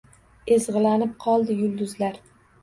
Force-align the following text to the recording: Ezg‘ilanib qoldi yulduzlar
Ezg‘ilanib 0.55 1.11
qoldi 1.27 1.59
yulduzlar 1.61 2.19